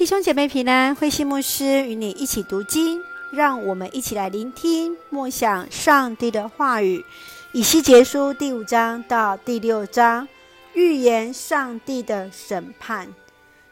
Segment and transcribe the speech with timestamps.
[0.00, 7.04] 弟兄姐妹平安，慧馨牧师与你一起读经，让我们一起来聆听默想上帝的话语。
[7.52, 10.26] 以西结书第五章到第六章，
[10.72, 13.12] 预言上帝的审判。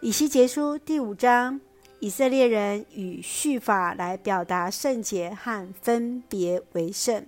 [0.00, 1.58] 以西结书第五章，
[2.00, 7.24] 以色列人以律法来表达圣洁和分别为圣，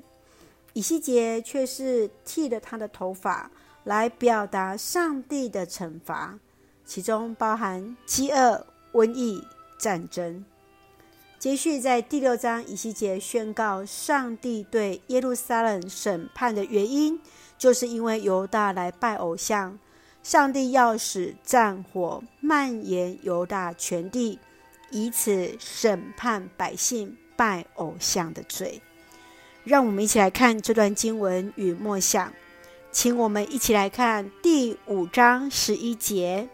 [0.74, 3.50] 以西结却是剃了他的头发
[3.84, 6.38] 来表达上帝的惩罚，
[6.84, 8.66] 其中包含饥饿。
[8.92, 9.42] 瘟疫、
[9.78, 10.44] 战争。
[11.38, 17.20] 接续在第六章，以西结宣告上帝对耶路撒冷审判的原因，
[17.58, 19.76] 就是因为犹大来拜偶像，
[20.22, 24.38] 上帝要使战火蔓延犹大全地，
[24.92, 28.80] 以此审判百姓拜偶像的罪。
[29.64, 32.32] 让我们一起来看这段经文与默想，
[32.92, 36.48] 请我们一起来看第五章十一节，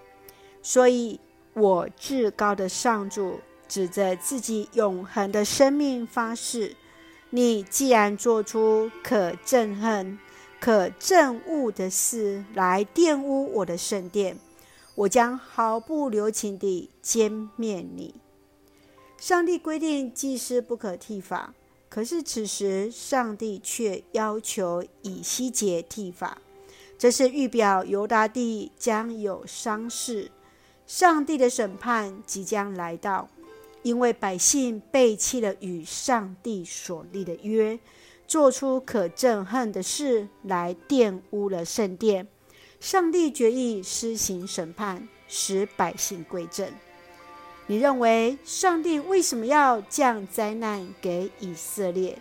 [0.63, 1.21] 所以。
[1.59, 6.77] 我至高的上主指着自己永恒的生命发誓：
[7.31, 10.19] 你既然做出可憎恨、
[10.61, 14.39] 可憎恶的事来玷污我的圣殿，
[14.95, 18.15] 我将毫不留情地歼灭你。
[19.19, 21.53] 上帝规定祭司不可剃发，
[21.89, 26.39] 可是此时上帝却要求以西结剃发，
[26.97, 30.31] 这是预表犹大地将有丧事。
[30.89, 33.29] 上帝的审判即将来到，
[33.83, 37.79] 因为百姓背弃了与上帝所立的约，
[38.27, 42.27] 做出可憎恨的事来玷污了圣殿。
[42.81, 46.67] 上帝决意施行审判，使百姓归正。
[47.67, 52.19] 你认为上帝为什么要降灾难给以色列？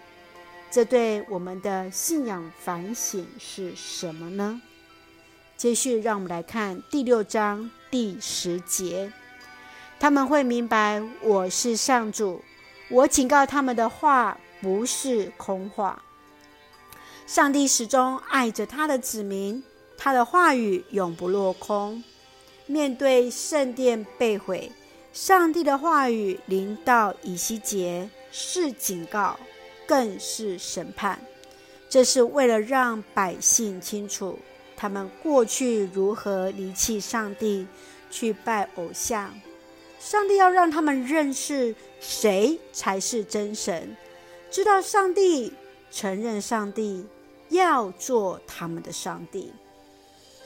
[0.69, 4.61] 这对我们的信仰反省是什么呢？
[5.55, 9.11] 接续，让我们来看第六章第十节。
[9.99, 12.43] 他们会明白我是上主，
[12.89, 16.03] 我警告他们的话不是空话。
[17.25, 19.63] 上帝始终爱着他的子民，
[19.97, 22.03] 他的话语永不落空。
[22.67, 24.71] 面对圣殿被毁，
[25.13, 29.39] 上帝的话语临到以西结，是警告，
[29.87, 31.19] 更是审判。
[31.89, 34.37] 这是为了让百姓清楚。
[34.77, 37.67] 他们过去如何离弃上帝，
[38.11, 39.33] 去拜偶像？
[39.99, 43.97] 上帝要让他们认识谁才是真神，
[44.51, 45.51] 知道上帝，
[45.89, 47.05] 承认上帝，
[47.49, 49.51] 要做他们的上帝。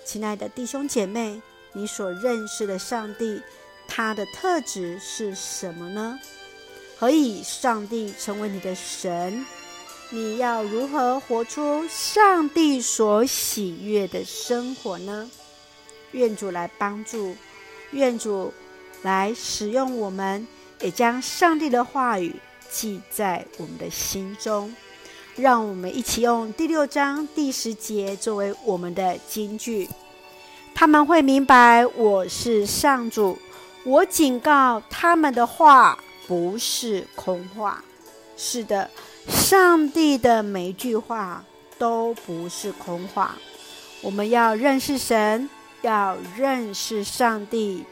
[0.05, 1.41] 亲爱的弟兄姐妹，
[1.73, 3.41] 你所认识的上帝，
[3.87, 6.17] 他的特质是什么呢？
[6.97, 9.45] 何以上帝成为你的神？
[10.13, 15.31] 你要如何活出上帝所喜悦的生活呢？
[16.11, 17.33] 愿主来帮助，
[17.91, 18.53] 愿主
[19.03, 20.45] 来使用我们，
[20.81, 22.35] 也将上帝的话语
[22.69, 24.75] 记在我们的心中。
[25.37, 29.87] 让我们一起用第六章第十节作为我们的金句。
[30.75, 33.39] 他们会明白我是上主，
[33.85, 35.97] 我警告他们的话
[36.27, 37.81] 不是空话。
[38.35, 38.89] 是的。
[39.27, 41.43] 上帝的每一句话
[41.77, 43.35] 都不是空话。
[44.01, 45.49] 我们要认识神，
[45.81, 47.83] 要认识上帝，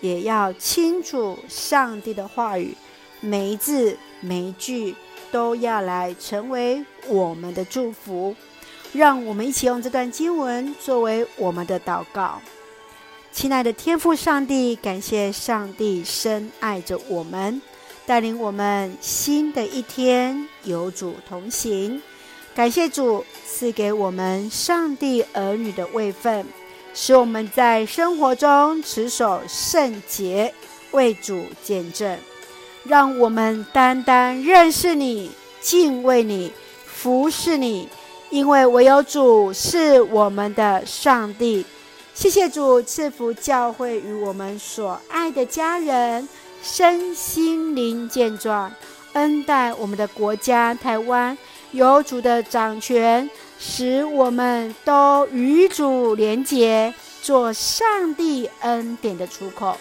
[0.00, 2.74] 也要清楚上帝的话语，
[3.20, 4.94] 每一字每一句
[5.30, 8.34] 都要来成为我们的祝福。
[8.94, 12.40] 让我们一起用这段经文作为我们的祷告。
[13.30, 17.60] 亲爱的天父上帝，感谢上帝深爱着我们。
[18.08, 22.00] 带领我们新的一天有主同行，
[22.54, 26.46] 感谢主赐给我们上帝儿女的位分，
[26.94, 30.54] 使我们在生活中持守圣洁，
[30.92, 32.18] 为主见证。
[32.84, 35.30] 让我们单单认识你、
[35.60, 36.50] 敬畏你、
[36.86, 37.90] 服侍你，
[38.30, 41.66] 因为唯有主是我们的上帝。
[42.14, 46.26] 谢谢主赐福教会与我们所爱的家人。
[46.62, 48.72] 身心灵健壮，
[49.12, 51.36] 恩待我们的国家台湾，
[51.72, 53.28] 有主的掌权，
[53.58, 59.76] 使我们都与主连结，做上帝恩典的出口。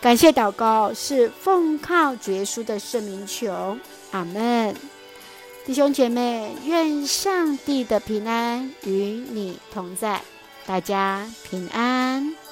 [0.00, 3.76] 感谢祷告，是奉靠主耶稣的圣名求，
[4.10, 4.74] 阿门。
[5.66, 10.20] 弟兄姐妹，愿上帝的平安与你同在，
[10.66, 12.43] 大家平安。